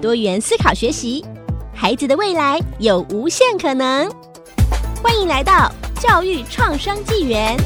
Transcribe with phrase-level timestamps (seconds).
[0.00, 1.24] 多元思考学习，
[1.74, 4.08] 孩子的未来有无限可能。
[5.02, 5.68] 欢迎来到
[6.00, 7.56] 教育创生纪元。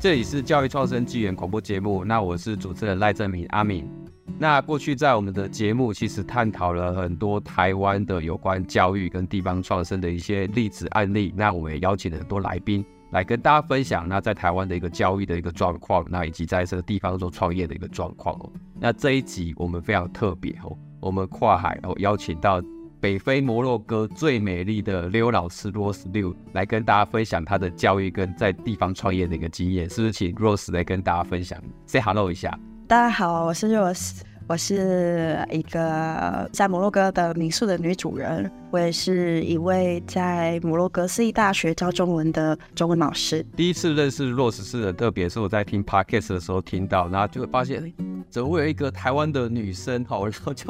[0.00, 3.88] 这里是教育创生纪元广播节目，那我是主持人赖正明阿敏。
[4.36, 11.32] 那过去在我们的节目，其实探讨了很多台湾的有关教育跟地方创生的一些例子案例。
[11.36, 18.50] 那我们也邀请了很多来宾来跟大家分享，那在台湾的一个教育的一个状况，那以及在这个地方做创业的一个状况哦。
[18.80, 22.62] 那这一集我们非常特别哦，我们跨海哦邀请到。
[22.98, 30.12] 北非摩洛哥最美丽的刘老师 Rose Liu 来跟大家分享他的教育跟在地方创业的一个经验，是不是？
[30.12, 32.58] 请 Rose 来跟大家分享，say hello 一下。
[32.88, 43.44] 大家好，我是 Rose，我是一个在摩洛哥的民宿的女主人，我也是一位在摩洛哥私立大学教中文的中文老师。
[43.56, 47.92] 第一次认识 Rose 是很特别，是我在听 Podcast 的时候听到，然后就会发现，
[48.30, 50.66] 怎么会有一个台湾的女生吼， 然后就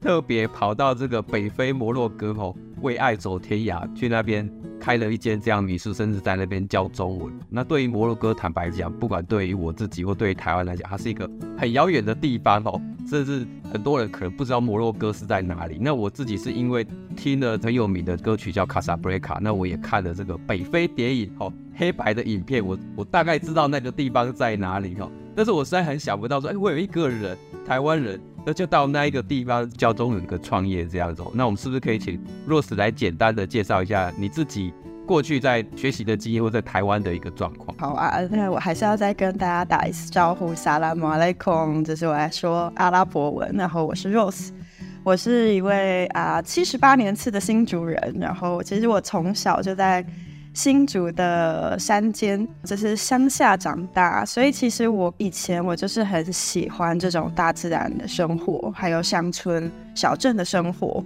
[0.00, 4.48] 特别跑到这个北非摩洛哥吼，为爱走天涯，去那边
[4.80, 7.32] 开了一间这样民宿，甚至在那边教中文。
[7.48, 15.78] 那对于摩洛哥，坦白讲，不管对于我自己或对于台湾来讲，它是一个很遥远的地方哦，甚至很多人可能不知道摩洛哥是在哪里。
[15.80, 25.10] 那我自己是因为听了很有名的歌曲叫《卡萨布雷卡》，那我也看了这个北非谍影哦，黑白的影片，我我大概知道那个地方在哪里哦。
[25.34, 31.22] 但是我实在很想不到说，哎，我有一个人，台湾人，那就到那一个地方教中文跟创业这样子。
[31.32, 34.72] 那我们是不是可以请 Rose 来简单的介绍一下你自己
[35.06, 37.76] 过去在学习的经验，或在台湾的一个状况？
[37.78, 43.50] 好啊，那我还是要再跟大家打一次招呼，萨拉姆阿雷孔，这是我来说阿拉伯文。
[43.54, 44.50] 然后我是 Rose，
[45.02, 48.16] 我是一位啊七十八年次的新竹人。
[48.20, 50.04] 然后其实我从小就在。
[50.54, 61.02] 新竹的山间，就是乡下长大，所以其实我以前我就是很喜欢这种大自然的生活，还有乡村小镇的生活。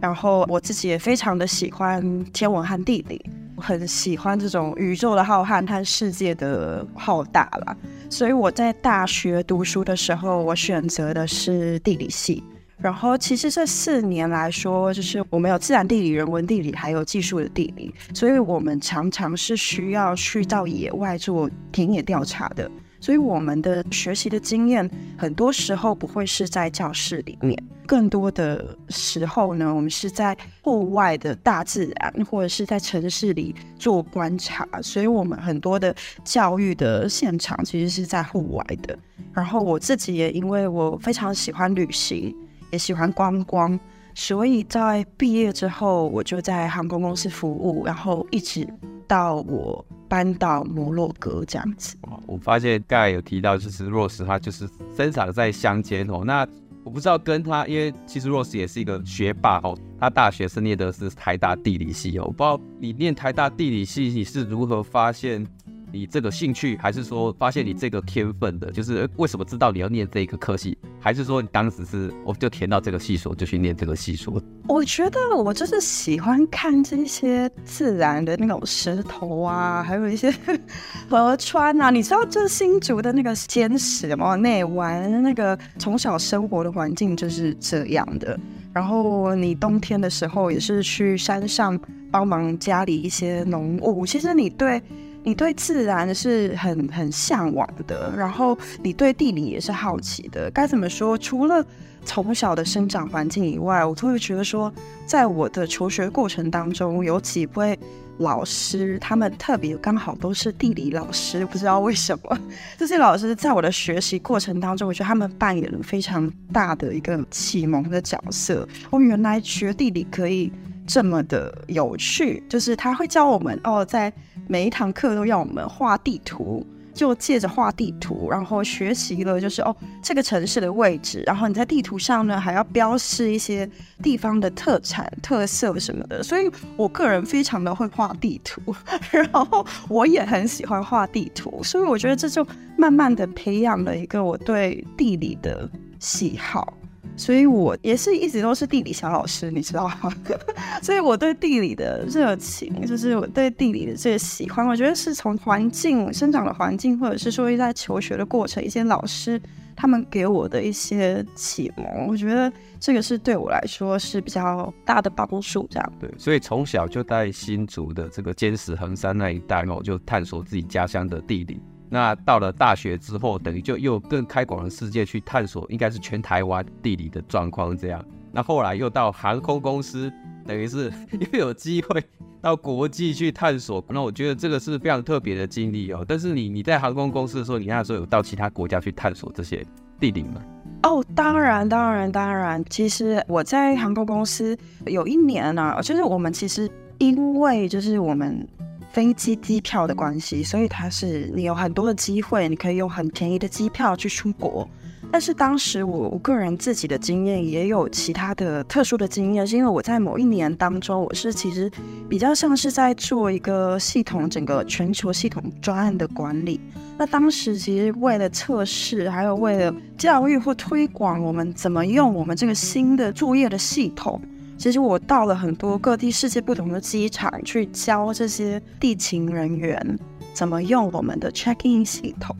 [0.00, 3.24] 然后我自己也非常的喜欢天文和地理，
[3.56, 7.76] 我很喜欢这种宇宙的浩瀚和世界的浩大了。
[8.08, 12.44] 所以我在大学读书的时候，我选择的是地理系。
[12.78, 22.70] 然后，其实这四年来说，就是我们有自然地理、人文地理，还有技术的地理，所以我们常常是需要去到野外做田野调查的。
[23.00, 27.56] 所以我们的学习的经验，很多时候不会是在教室里面，
[27.86, 34.66] 更多的时候呢，我们是在户外的大自然，或者是在城市里做观察。
[34.82, 35.94] 所以我们很多的
[36.24, 38.98] 教育的现场，其实是在户外的。
[39.32, 42.34] 然后我自己也因为我非常喜欢旅行。
[42.70, 43.78] 也喜欢观光，
[44.14, 48.66] 所以在毕业之后，我就在航空公司服务，然后一直
[49.06, 51.96] 到我搬到摩洛哥这样子。
[52.26, 56.22] 我发现刚才有提到，就是 Rose 他就是生长在乡间哦。
[56.24, 56.46] 那
[56.82, 62.24] 我不知道跟他，因为其实 Rose 也是一个学霸哦，他大学是念的是台大地理系哦。
[62.26, 65.46] 我不知道你念台大地理系，你是如何发现？
[65.92, 74.42] 你这个兴趣，还是说发现你这个天分的，就是为什么知道你要念这个科系，还是说你当时是我就填到这个系所就去念这个系所？
[74.68, 80.32] 我觉得我就是喜欢看这些自然的那种石头啊，还有一些
[81.08, 81.88] 河川啊。
[81.88, 88.38] 你知道，这新竹的那个尖石嘛，内湾那个从小生活的环境就是这样的。
[88.74, 91.78] 然后你冬天的时候也是去山上
[92.10, 94.82] 帮忙家里一些农务，其实你对。
[95.26, 100.48] 你对自然是很很向往的，然后你对地理也是好奇的。
[100.52, 101.18] 该怎么说？
[101.18, 101.66] 除了
[102.04, 104.72] 从小的生长环境以外，我都会觉得说，
[105.04, 107.76] 在我的求学过程当中，有几位
[108.18, 112.38] 老师，他们特别刚好都是地理老师，不知道为什么
[112.78, 118.64] 这些老师在我的学习过程当中，我觉得他们扮演了非常大的一个启蒙的角色。
[118.90, 120.52] 我原来学地理可以
[120.86, 124.12] 这么的有趣，就是他会教我们哦，在
[124.46, 133.68] 每一堂课都要我们画地图，就借着画地图，然后学习了就是哦这个城市的位置，然后你在地图上呢还要标示一些
[134.02, 136.22] 地方的特产特色什么的。
[136.22, 138.74] 所以我个人非常的会画地图，
[139.10, 142.46] 然后我也很喜欢画地图，所以我觉得这就
[142.78, 145.68] 慢慢的培养了一个我对地理的
[145.98, 146.72] 喜好。
[147.16, 150.12] 所以我也是一直都是地理小老师，你知道吗？
[150.82, 159.40] 所以我对地理的热情，就是我对地理的这个喜欢，我觉得是从环境生长的环境，或者是说在求学的过程，一些老师
[159.74, 165.66] 他们给我的一些启蒙，我觉得这个是对我来说是比较大的帮助。
[165.70, 171.60] 这样对，所以从小就在新竹的这个尖石横山那一带我，就探索自己家乡的地理。
[171.88, 178.04] 那到了大学之后，等于就又更开广了世界去探索，应该是全台湾地理的状况这样。
[178.32, 180.12] 那后来又到航空公司，
[180.44, 180.92] 等于是
[181.32, 182.02] 又有机会
[182.40, 183.84] 到国际去探索。
[183.88, 186.04] 那我觉得这个是非常特别的经历哦。
[186.06, 189.64] 但是你你在航空公司的时候，你那时候有到其他国家去探索这些
[190.00, 190.42] 地理吗？
[190.82, 192.62] 哦，当然，当然，当然。
[192.68, 196.68] 其实我在航空公司有一年呢、就是我们其实
[196.98, 198.46] 因为就是我们。
[198.96, 204.66] 飞机机票的关系，所以它是你有很多的机会，你可以用很便宜的机票去出国。
[205.12, 211.70] 但是当时我我个人自己的经验也有其他的特殊的经验，是因为我在某一年当中，我是其实
[212.08, 216.58] 比较像是在做一个系统整个全球系统专案的管理。
[216.96, 224.18] 那当时其实为了测试，还有为了教育或推广我们怎么用我们这个新的作业的系统。
[224.58, 229.98] 其实我到了很多各地世界不同的机场去教这些地勤人员
[230.32, 232.34] 怎么用我们的 check-in 系统，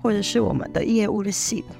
[0.00, 1.76] 或者是我们的业务的系统。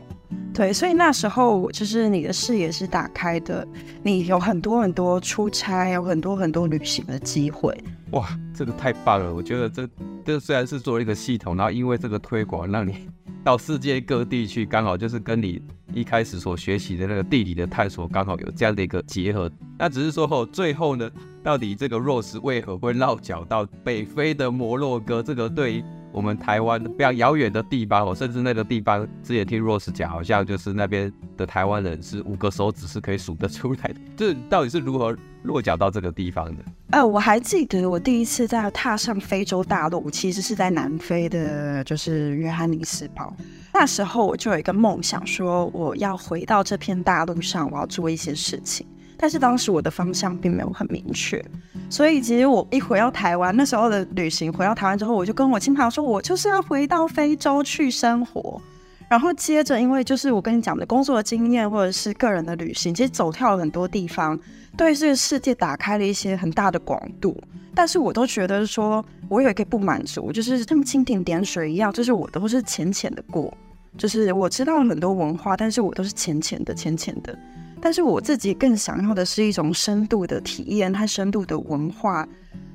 [0.55, 3.67] 对，所以那时候就是你的视野是打开的，
[4.03, 7.77] 你有很多很多出差，有很多很多旅行的机会。
[8.11, 9.35] 哇，这个太棒了！
[9.35, 9.89] 我觉得这
[10.25, 13.09] 这虽然是做一个系统，然后因为这个推广，让你
[13.45, 15.61] 到世界各地去，刚好就是跟你
[15.93, 19.51] 一开始所学习的那个地理的探索，刚好有这样的一个结合。
[19.79, 21.11] 那只是说后最后呢，
[21.43, 25.23] 到底这个 Rose 为何会落脚到北非的摩洛哥？
[25.23, 33.95] 这个对我们台湾非常遥远的地方我，甚至那个地方之前听 Rose 讲，好像就是那边的台湾人是五个手指是可以数得出来的。
[34.17, 36.63] 这到底是如何落脚到这个地方的？
[36.91, 43.35] 呃，我还记得我第一次在踏上非洲大陆，其实是在南非的，就是约翰尼斯堡。
[43.73, 48.87] 那时候我就有一个梦想，说我要回到这片大陆上，我要做一些事情。
[49.23, 51.41] 但是当时我的方向并没有很明确，
[51.89, 58.61] 所以其实我一回到台湾，那时候的旅行回到台湾之后，我就跟我亲朋友说，我就是要回到非洲去生活。
[59.09, 64.37] 然后接着，因为就是我跟你讲的工作的经验或者是个人的旅行，其实走跳了很多地方，
[64.77, 67.41] 对这个世界打开了一些很大的广度。
[67.77, 73.57] 但是我都觉得说，我有一个不满足，就是这么蜻蜓点水一样，就是我都是浅浅的过，
[73.97, 77.39] 就是我知道了很多文化，但是我都是浅浅的、浅浅的。
[77.83, 82.27] 但是我自己更想要的是一种深度的体验和深度的文化，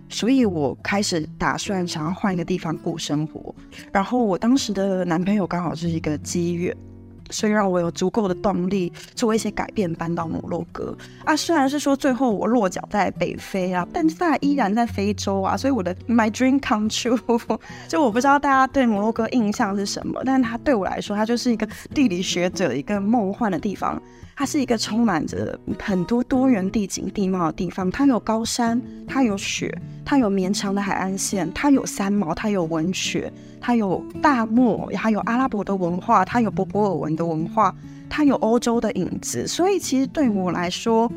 [0.10, 3.56] 所以我开始打算想要换一个地方过生活。
[3.92, 6.76] 然后我当时的男朋友刚好是一个机缘。
[7.30, 11.36] 所以让我有足够的动力做一些改变，搬到摩洛哥啊。
[11.36, 15.58] 虽然是说最后我落脚在北非啊，但是它依然在非洲啊。
[15.58, 17.20] 所以我的 my dream come true，
[17.90, 24.02] 就我不知道大家对摩洛哥印象是什么，但它对我来说，它就是一个地理学者一个梦幻的地方。
[24.40, 27.90] 它是一个充满着很多多元地景地貌的地方。
[27.90, 29.76] 它有高山，它有雪，
[30.06, 33.34] 它有绵长的海岸线，它有三毛，它有文学。
[33.60, 37.76] 它有大漠，还有阿拉伯的文化，它有波波尔文的文化，
[38.08, 41.12] 它有欧洲的影子，所以其实对我来说，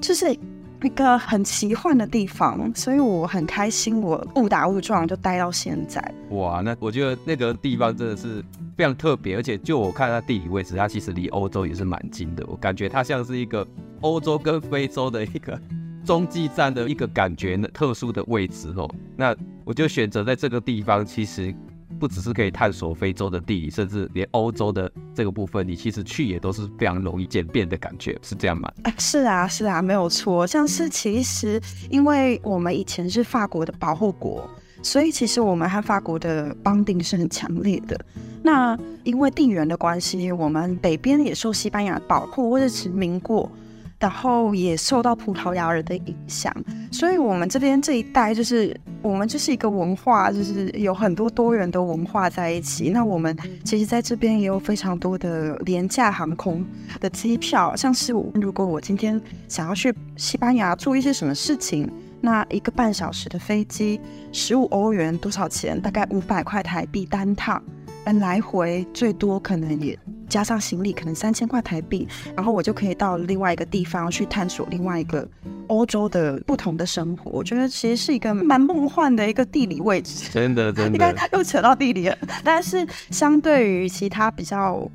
[0.00, 0.36] 就是
[0.82, 6.00] 一个很奇幻的地方，所以我很开心，我误打误撞就待到现在。
[6.30, 8.42] 哇，那我觉得那个地方真的是
[8.76, 13.66] 非常特别，而且就我看它地理位置，它其实离欧洲也是蛮近的，我感觉它像是一个
[14.00, 15.60] 欧洲跟非洲的一个
[16.04, 18.88] 中继站的一个感觉特殊的位置哦。
[19.16, 21.54] 那我就选择在这个地方，其实。
[21.98, 28.70] 不只是可以探索非洲的地理，甚至连欧洲的这个部分，你其实去也都是非常容易简便的感觉，是这样吗？
[28.98, 30.46] 是啊，是啊，没有错。
[30.46, 34.48] 像是其实，因为我们以前是法国的保护国，
[34.82, 37.98] 所以其实我们和法国的邦定是很强烈的。
[38.42, 43.50] 那因为地缘的关系，我们北边也受西班牙保护或者殖民过。
[43.98, 46.54] 然后也受到葡萄牙人的影响，
[46.92, 52.90] 所以我们这边这一带就是我们就是一个文化，就是有很多多元的文化在一起。
[52.90, 56.64] 那我们其实在这边也有非常多的廉价航空
[57.00, 61.90] 的机票，像是我如果我今天想要去西班牙做一些什么事情，
[62.20, 64.00] 那一个半小时的飞机，
[64.32, 65.80] 十五欧元多少钱？
[65.80, 67.60] 大概五百块台币单趟，
[68.04, 72.06] 嗯，来回最多可能也加上行李，可能三千块台币，
[72.36, 75.26] 然后我就可以到另外一个地方去探索另外一个
[75.68, 77.30] 欧洲的不同的生活。
[77.30, 82.16] 我觉得其实是一个蛮梦幻的一个地理位置，真的真的， 你看又扯到地理了。
[82.44, 84.88] 但是相对于其他比较。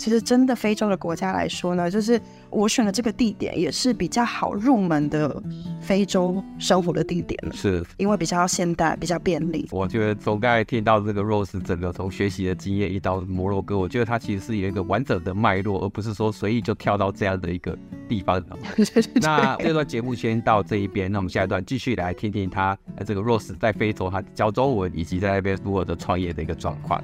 [0.00, 2.20] 其实，真的非洲的国家来说呢，就是
[2.50, 5.42] 我选的这个地点也是比较好入门的
[5.80, 9.66] 非洲生活的地点了，是因为比较现代、比较便利。
[9.70, 17.76] 我觉得从刚才听到这个 Rose 整个从学习的经验一到摩洛哥，我觉得它其实是有一个完整的脉络，而不是说随意就跳到这样的一个
[18.08, 18.42] 地方。
[19.20, 27.02] 那这段节目先到这一边，那我们下一段继续来听听他这个 Rose 在非洲他教中文以及在那边如何的创业的一个状况。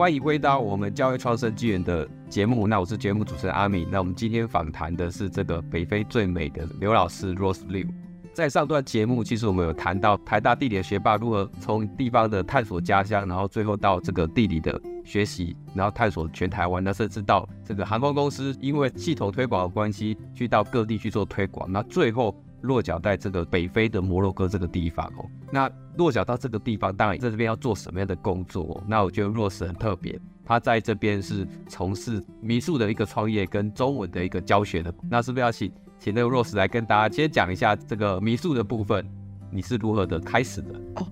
[0.00, 3.86] 欢迎回到我们教育创生纪元的节目，那我是节目主持人阿敏。
[3.90, 7.86] 那我们今天访谈的是这个北非最美的刘老师 Rose Liu。
[8.32, 22.34] 在上段节目，其实我们有谈到台大地理的学霸如何从地方的探索家乡，然后最后到这个地理的学习，然后探索全台湾，那甚至到这个航空公司，因为系统推广的关系，去到各地去做推广，那最后。
[22.62, 28.84] 落脚在这个北非的摩洛哥这个地方哦，那落脚到这个地方，当然在这边要做什么样的工作哦？
[28.86, 34.92] 那我觉得 Rose 很特别，他在这边是从事民宿的一个创业跟中文的一个教学的。
[35.08, 39.06] 那是不是要请请那个 Rose 来跟大家先讲一下这个民宿的部分，
[39.50, 40.74] 你是如何的开始的？
[40.96, 41.06] 哦，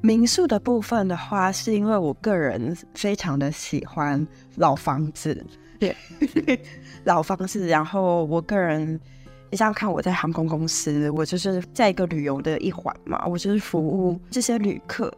[0.00, 4.26] 民宿的部分的话，是因为我个人非常的喜欢
[4.56, 5.46] 老房子，
[5.78, 5.96] 对，
[7.04, 9.00] 老房子，然后我个人。
[9.50, 15.12] 你想想看，我在航空公司，我就是在一个旅游的一环嘛，我就是服务这些旅客。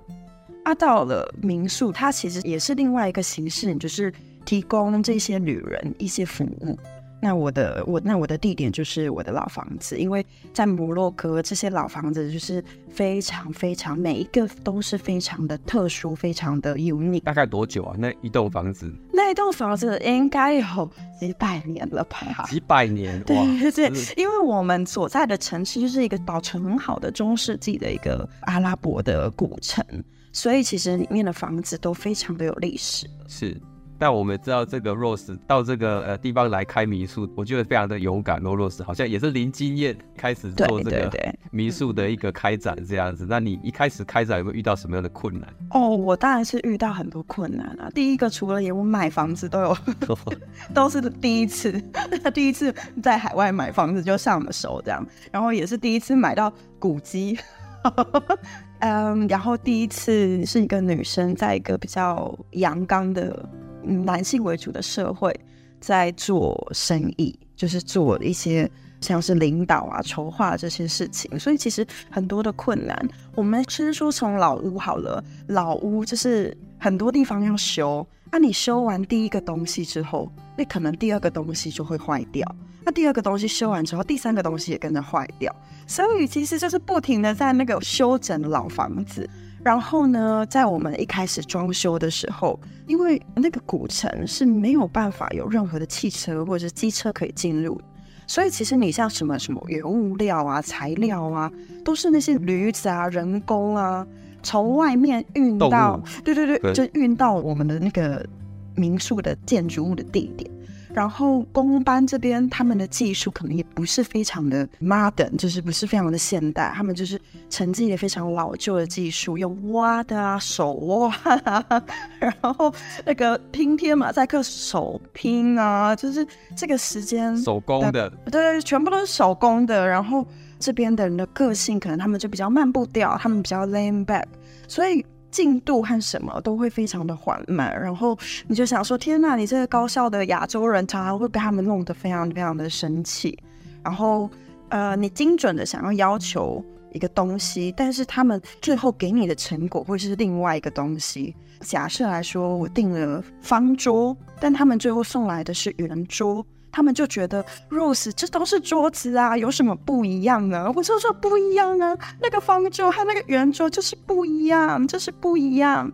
[0.64, 4.12] 啊，到了民宿，它其实也是另外一个形式，就是
[4.44, 6.78] 提供这些旅人一些服务。
[7.22, 10.24] 那我的我那我的地点就是我的老房子，因为
[10.54, 17.20] 在摩洛哥这些老房子就是非常非常每一个都是非常的特殊，非常的 unique。
[17.20, 17.94] 大概多久啊？
[17.98, 18.90] 那一栋房子？
[19.12, 22.46] 那一栋房子应该有几百年了吧？
[22.48, 23.22] 几百年？
[23.24, 23.36] 对
[23.70, 29.84] 对对，因为我们所在的城市就是一个保存很好的中世纪的一个阿拉伯的古城，
[30.32, 33.06] 所以其实里面的房子都非常的有历史。
[33.28, 33.60] 是。
[34.00, 38.40] 但我们知道这个 Rose 到这个呃地方来开民宿，我觉得非常的勇敢。
[38.40, 41.12] Rose 好像也是零经验开始做这个
[41.50, 43.26] 民宿的一个开展这样子。
[43.28, 45.46] 那你一开始开展有没有遇到什么样的困难？
[45.72, 47.90] 哦，我当然是遇到很多困难啊。
[47.94, 49.76] 第一个，除了也我买房子都有，
[50.72, 51.70] 都是第一次，
[52.32, 57.38] 第一次在海外买房子就上了手这样，然后也是第一次买到古迹，
[58.80, 63.46] 嗯，然后第一次是一个女生在一个比较阳刚的。
[63.82, 65.34] 男性为主的社会
[65.80, 68.70] 在做生意，就是做一些
[69.00, 73.08] 像是领导啊、筹划这些事情，所以其实很多的困难。
[73.34, 82.46] 我们先说从老屋好了，老屋就是很多地方要修，那、你修完第一个东西之后，那可能第二个东西就会坏掉，
[82.84, 85.54] 那第二个东西修完之后，第三个东西也跟着坏掉，
[85.86, 89.28] 所以其实就是不停的在那个修整老房子。
[89.62, 97.80] 然后呢，在我们一开始装修的时候，因为那个古城是没有办法有任何的汽车或者是机车可以进入，
[98.26, 101.52] 所以其实你像什么什么原物料啊、材料啊，
[101.84, 104.06] 都是那些驴子啊、人工啊，
[104.42, 108.26] 从外面运到，对对对，就运到我们的那个
[108.74, 110.50] 民宿的建筑物的地点。
[110.92, 121.82] 然后公班这边他们的技术可能也不是非常的 modern，就是不是非常的现代，他们就是承继了非常老旧的技术，用挖的啊，手挖啊，
[122.18, 122.72] 然后
[123.04, 129.86] 那个拼贴马赛克手拼啊，就是这个时间手工的，对对，全部都是手工的。
[129.86, 130.26] 然后
[130.58, 134.24] 这边的人的个性可能他们就比较慢步调，他们比较 lame back，
[134.66, 135.04] 所以。
[135.30, 143.38] 进度和什么都会非常的缓慢，然后你就想说：天呐，你这个高效的亚洲人常常会被他们弄得非常非常的生气。
[143.82, 144.28] 然后，
[144.68, 151.34] 呃，你精准的想要要求一个东西，但是他们最后给你的成果会是另外一个东西。
[151.60, 156.44] 假设来说，我订了方桌，但他们最后送来的是圆桌。
[156.72, 160.70] 他们就觉得 Rose 这都是桌子啊，有什么不一样呢？
[160.74, 165.90] 我就说不一样啊，那个方桌和那个圆桌就是不一样，就是不一样。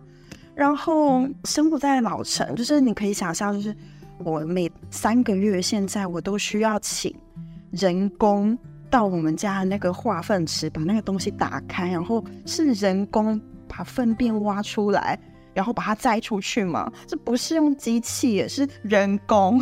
[0.55, 3.75] 然后生活在老城，就是你可以想象，就是
[4.19, 7.15] 我每三个月现在我都需要请
[7.71, 8.57] 人工
[8.89, 15.19] 到我们家的那个化粪池，把那个东西打开，然后是人工把粪便挖出来，
[15.57, 16.91] 然后把它摘出去嘛。
[17.07, 19.59] 这不是用机器，也是人工。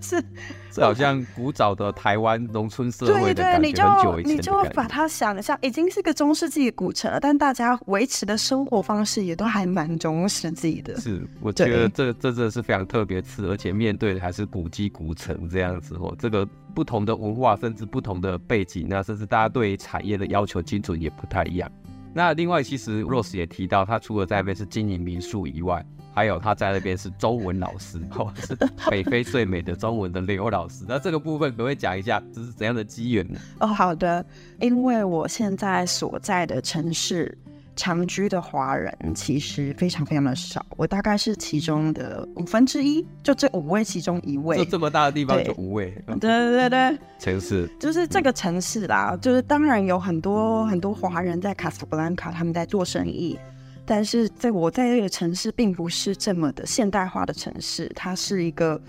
[0.00, 0.22] 是，
[0.70, 10.98] 这好像古早的台湾农村社会的感觉，对对，你就你就把它想一下，已经是个中世纪的古城了，但大家维持的生活方式也都还蛮中世纪的。
[11.00, 16.14] 是，我觉得这这真的是非常特别次，而且面对的还是古迹古城这样子哦。
[16.16, 21.68] 这个不同的文化，甚至不同的背景，那甚至大家对产业的要求精准也不太一样。
[22.14, 25.84] 那另外，其实 Rose 也提到，他除了在那边是经营民宿以外，
[26.14, 28.56] 还有他在那边是中文老师，哦，是
[28.90, 30.84] 北非最美的中文的刘老师。
[30.88, 33.38] 那这个部分可不可以讲一下，这是怎样的机缘呢？
[33.60, 34.24] 哦，好的，
[34.60, 37.36] 因为我现在所在的城市。
[37.78, 44.56] 长居的华人其实非常非常的少，我大概是其中的五分之一，就这五位其中一位。
[44.56, 45.90] 就这么大的地方就五位？
[46.06, 53.38] 对对对对， 城市就是这个城市啦，就是当然有很多很多华人在卡萨布兰卡他们在做生意，
[53.86, 58.80] 但是在我在这个城市并不是这么的现代化的城市，它是一个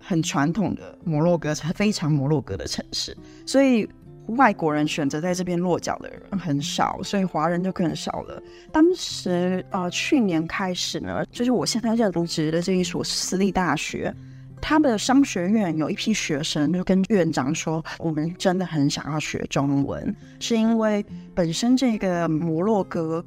[0.00, 3.88] 很传统的摩洛哥，非常摩洛哥的城市，所以。
[4.28, 8.42] 外国人选择在这边落脚的人很少，所以华人就更少了。
[8.72, 14.12] 当时呃，去年开始呢，就是我现在任职的这一所私立大学，
[14.60, 21.04] 他们的商学院有一批学生就跟院长说：“我们真的很想要学中文，是因为
[21.34, 23.24] 本身这个摩洛哥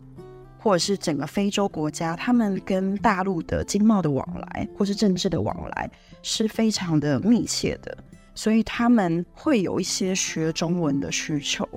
[0.58, 5.90] 或者是整个非洲国家，他们跟大陆的经贸的往来或是政治的往来
[6.22, 7.98] 是非常的密切的。”
[8.40, 11.68] 所以他们会有一些学中文的需求，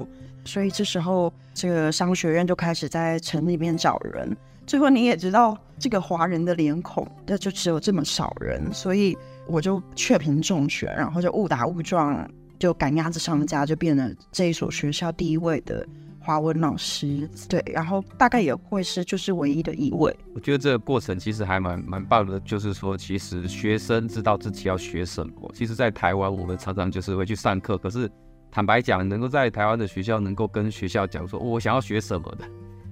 [0.45, 4.37] 所以这时候这个商学院就开始在城里面找人。
[4.65, 15.85] 最后你也知道，这个华人的脸孔，那就只有这么少人，所以我就雀屏中选，然后就误打误撞，就赶鸭子上架，就变了这一所学校第一位的。
[16.25, 20.17] 华文老师对，然后大概也会是就是唯一的一位。
[20.35, 25.51] 我觉得这个过程其实还蛮蛮棒的，就是说其实学生知道自己要学什么。
[25.53, 28.11] 其实，在台湾我们常常就是会去上课，可是
[28.51, 32.45] 坦白讲，能够在台湾的学校能够跟学校讲说我想要学什么的，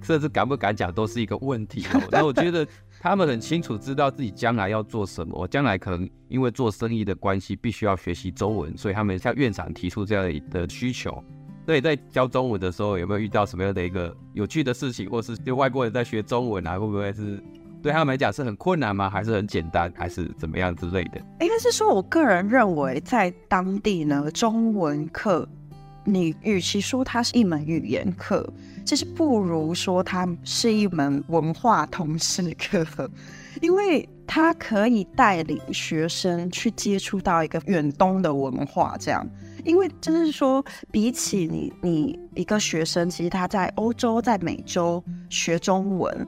[0.02, 1.84] 甚至敢不敢讲都是一个问题。
[2.10, 2.66] 那我觉得
[3.00, 11.22] 他们很清楚知道自己将来要做什么，我将来可能因为做生意的关系必须要学习中文，所以他们向院长提出这样的需求。
[11.66, 17.40] 所以在教中文的时候，有没有遇到什么样的一个有趣的事情，或是就外国人在学中文啊，会不会是
[17.82, 19.08] 对他们来讲是很困难吗？
[19.08, 21.20] 还是很简单，还是怎么样之类的？
[21.40, 25.48] 应该是说，我个人认为，在当地呢，中文课，
[26.04, 28.46] 你与其说它是一门语言课，
[28.84, 33.08] 其实不如说它是一门文化通识课，
[33.60, 39.26] 因为它可以带领学生去接触到一个远东的文化，这样。
[39.64, 46.26] 因为就是说，比起你，你一个学生，其实他在欧洲、在美洲学中文，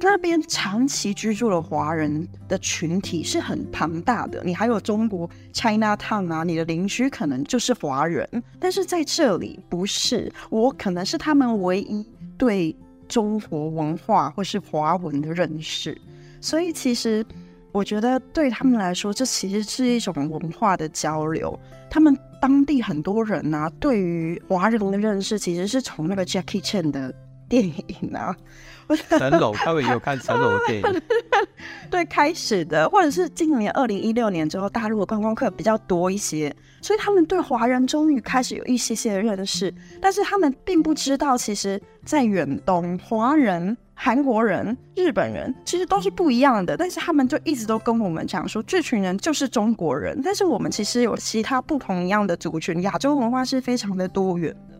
[0.00, 4.42] 那边长期居住的华人的群体是很庞大的。
[4.44, 8.28] 你还有中国 China Town 啊，你的邻居可能就是华人，
[8.60, 12.76] 但是在这里不是，我可能是他们唯一对
[13.08, 15.96] 中国文化或是华文的认识，
[16.40, 17.24] 所以其实。
[17.72, 21.60] 我觉得对他们来说，这其实是一种文化的交流。
[21.96, 27.10] 他们当地很多人呢、啊，对于华人的认识，其实是从那个 Jackie Chan 的
[27.48, 28.36] 电影啊，
[29.08, 31.02] 成龙，他们也有看成龙的电影，
[31.90, 43.74] 对，开始的，或者是今年二零一六年之后，大陆的观光客比较多一些，所以他们对华人终于开始有一些些的认识，但是他们并不知道，其实，在远东，华人。
[43.98, 50.20] 韩国人、日本人其实都是不一样的，但是他们就一直都跟我们讲说，这群人就是中国人。
[50.22, 54.78] 但是我们其实有其他不同一样的族群，亚洲文化是非常的多元的。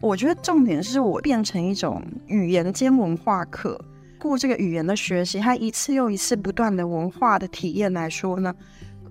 [0.00, 3.78] 我觉得重点是我变成一种语言兼文化课，
[4.18, 8.52] 过这个语言的学习，还一次又一次不断的文化的体验来说呢。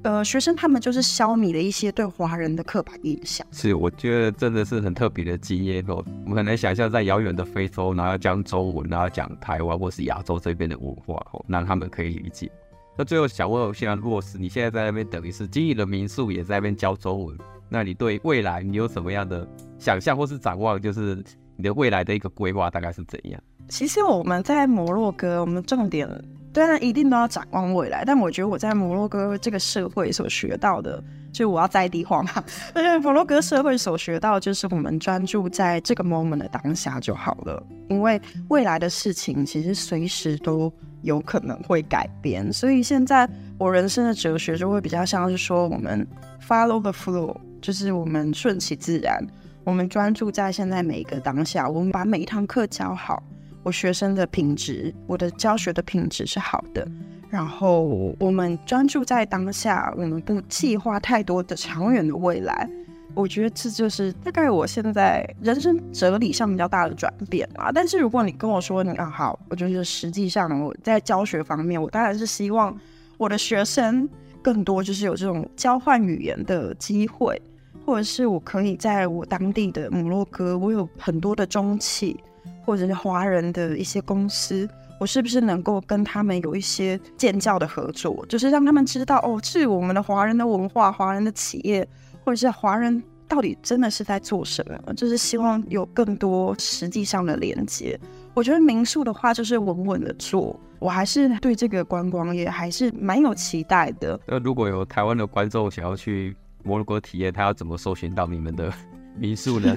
[0.03, 3.45] 呃，学生他们就是消弭了一些对华人的刻板印象。
[3.51, 6.03] 是，我觉得真的是很特别的经验哦。
[6.25, 12.51] 我们很难想象，在遥远的非洲，然后讲中文，然后讲台湾或是亚洲这边的文化哦，让他们可以理解。
[12.97, 17.37] 那最后想问，一下若是你现在在那边等于是经营的民宿，也在那边教中文，
[17.69, 19.47] 那你对未来你有什么样的
[19.79, 20.79] 想象或是展望？
[20.81, 21.23] 就是
[21.55, 23.41] 你的未来的一个规划大概是怎样？
[23.69, 26.07] 其实我们在摩洛哥，我们重点。
[26.53, 32.31] 当然一定都要展望未来，但我觉得我在摩洛哥这个社会所学到的，就我要在地化嘛。
[32.75, 42.53] 而且摩洛哥社会所学到，就是我们专注在这个 moment 的当下就好了，因为未来的事情其实随时都有可能会改变。
[42.53, 46.07] 所以现在我人生的哲学就会比较像是说，我们
[46.47, 49.25] follow the flow，就是我们顺其自然，
[49.63, 53.23] 我们专注在现在每一个当下，我们把每一堂课教好。
[53.63, 56.85] 我学生的品质，我的教学的品质是好的，
[57.29, 62.69] 然后我们专注在当下，我们不计划太多的长远的未来。
[63.15, 67.71] 我觉得这就是大概我现在人生哲理上比较大的转变啊。
[67.71, 72.75] 但是如果你跟我说你啊好，我觉得实际上我在教学方面，我当然是希望
[73.17, 74.09] 我的学生
[74.41, 77.39] 更多就是有这种交换语言的机会，
[77.85, 82.19] 或者是我可以在我当地的摩洛哥，我有很多的中企
[82.65, 84.67] 或者是华人的一些公司，
[84.99, 91.87] 我是不是能够跟他们有一些建教的合作，就是让他们知道哦，是我们的华人的文化、华人的企业。
[92.25, 94.93] 或者是华人到底真的是在做什么？
[94.93, 97.99] 就是希望有更多实际上的连接。
[98.33, 100.57] 我觉得民宿的话，就是稳稳的做。
[100.79, 104.17] 我还是对这个观光业还是蛮有期待的。
[104.25, 108.71] 那如果有台湾的观众想要去摩洛哥体验，他要怎么搜寻到你们的
[109.19, 109.75] 民宿呢？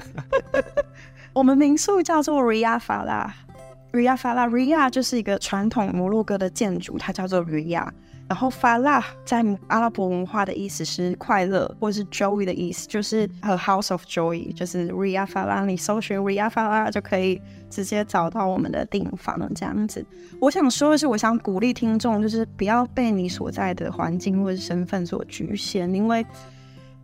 [1.37, 7.87] 我们民宿叫做 Ria Fala，Ria Fala，Ria 就是一个传统摩洛哥的建筑，它叫做 Ria。
[8.27, 20.03] 然后 Falah 在阿拉伯文化的意思是快乐，或是 joy 的意思，就是 a house of joy，就是 Ria Fala 你搜寻 Ria Fala 就可以直接找到我们的订房这样子。
[20.41, 26.25] 我想说的是，我想鼓励听众，就是不要被你所在的环境或者身份所局限，因为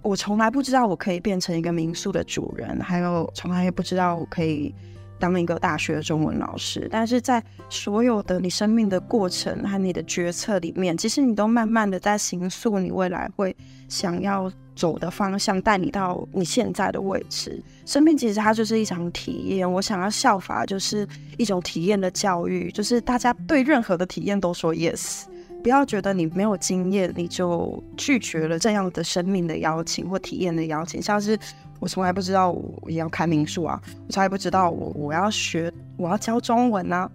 [0.03, 4.73] 我从来不知道我可以变成一个民宿的主人，还有从来也不知道我可以。
[5.19, 13.55] 当一个大学的中文老师，但是在所有的你生命的过程和你的决策里面，其实你都慢慢的在形塑你未来会
[13.87, 17.63] 想要走的方向，带你到你现在的位置。
[17.85, 25.23] 生命其实它就是一场体验，我想要效法就是一种体验的教育，就是大家对任何的体验都说 yes，
[25.63, 31.39] 不要觉得你没有经验你就拒绝了这样的生命的邀请或体验的邀请，像是。
[31.80, 33.78] 我从来不知道我也要开民宿啊！
[34.08, 37.12] 我从来不知道我我要学我要教中文啊！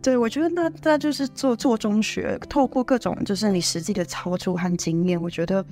[0.00, 5.64] 对，我觉得那那就是做做中学，透过各种就是你实际的操作和经验，我觉得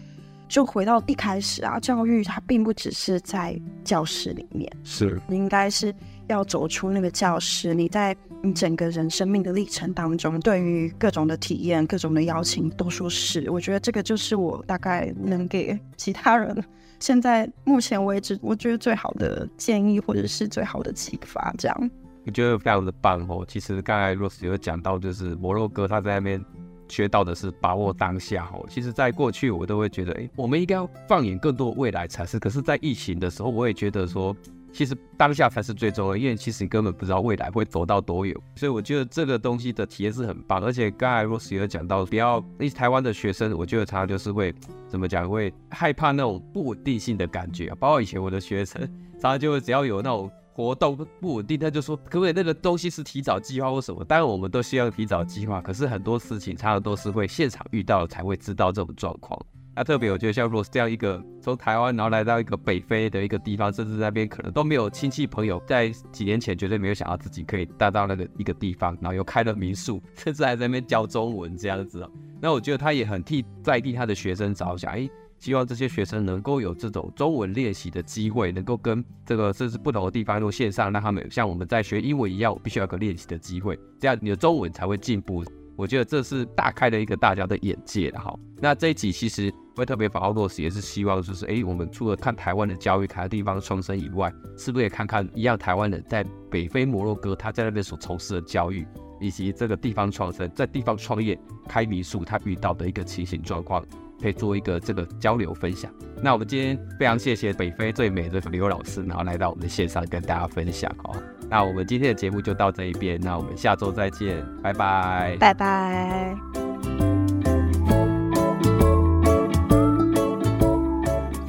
[0.49, 5.95] 就回到一开始啊，教育它并不只是在教室里面，是你应该是
[6.31, 13.51] 要走出那个教室，你在你整个人生命的历程当中，对于各种的体验、各种的邀请都说是。
[13.51, 16.65] 我觉得这个就是我大概能给其他人。
[16.99, 21.91] 现在目前为止，我觉得最好的建议或者是最好的启发，这样
[22.27, 23.45] 我觉得非常的棒哦。
[23.49, 26.45] 其实刚才 Rose 有讲到，就是摩洛哥他在那边
[26.89, 28.65] 学到的是把握当下哦。
[28.69, 32.39] 其实，在过去我都会觉得，哎，我们应该要放眼更多未来才是。
[32.39, 34.37] 可是，在疫情的时候，我也觉得说。
[34.73, 40.63] 其实当下才是最重要，因为其实你根本不知道未来会走到多远，所以我觉得这个东西的体验是很棒。
[40.63, 44.55] 而且刚才 Rose 有讲到，不要因为台湾的学生，我觉得他就是会
[44.89, 47.75] 怎么讲，会害怕那种不稳定性的感觉。
[47.77, 48.81] 包括以前我的学生，
[49.15, 54.05] 常常就只要有那种活动不稳定，他就说可不可以那个东西是提早计划或什么？
[54.05, 59.41] 当然我们都希望提早计划，可是很多事情常常都是会现场遇到才会知道这种状况。
[59.81, 72.07] 那特别，我觉得像 Rose 这样一个从台湾然后来到一个北非的一个地方，甚至那边可能都没有亲戚朋友，在几年前绝对没有想到自己可以带到那个一个地方，然后又开了民宿，甚至还在那边教中文这样子。
[72.43, 85.43] 那我觉得他也很替在地他的学生着想，哎，希望这些学生能够有这种中文练习的机会，能够跟这个甚至不同的地方用线上，让他们像我们在学英文一样，我必须要有个练习的机会，这样你的中文才会进步。
[85.81, 88.39] 我觉得这是大开了一个大家的眼界的哈。
[88.61, 98.87] 那这一集其实会特别访问 Rose，也是希望就是，哎，我们除了看台湾的教育、看地方创生以外，是不是也看看一样台湾人在北非摩洛哥他在那边所从事的教育，
[99.23, 103.83] 以及这个地方创生在地方创业开民宿他遇到的一个情形状况，
[104.21, 105.91] 可以做一个这个交流分享。
[106.23, 111.17] 那我们今天非常谢谢北非最美的刘老师，然后来到我们的线上跟大家分享哦。
[111.49, 116.37] 那我们今天的节目就到这一边，那我们下周再见，拜拜，拜拜。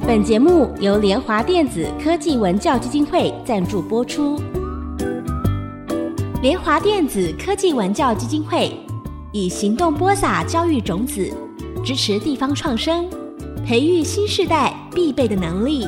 [0.04, 4.38] 本节目由联华电子科技文教基金会赞助播出。
[6.42, 8.76] 联华电子科技文教基金会
[9.32, 11.32] 以行动播撒教育种子，
[11.84, 13.08] 支持地方创生，
[13.66, 15.84] 培育新时代必备的能力。